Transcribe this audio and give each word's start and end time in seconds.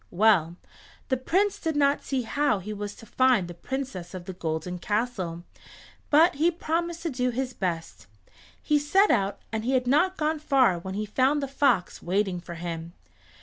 Well, 0.09 0.55
the 1.09 1.17
Prince 1.17 1.59
did 1.59 1.75
not 1.75 2.03
see 2.03 2.23
how 2.23 2.57
he 2.57 2.73
was 2.73 2.95
to 2.95 3.05
find 3.05 3.47
the 3.47 3.53
Princess 3.53 4.15
of 4.15 4.25
the 4.25 4.33
Golden 4.33 4.79
Castle, 4.79 5.43
but 6.09 6.33
he 6.37 6.49
promised 6.49 7.03
to 7.03 7.11
do 7.11 7.29
his 7.29 7.53
best. 7.53 8.07
He 8.59 8.79
set 8.79 9.11
out 9.11 9.39
and 9.51 9.63
he 9.63 9.73
had 9.73 9.85
not 9.85 10.17
gone 10.17 10.39
far 10.39 10.79
when 10.79 10.95
he 10.95 11.05
found 11.05 11.39
the 11.43 11.47
fox 11.47 12.01
waiting 12.01 12.39
for 12.41 12.55
him. 12.55 12.93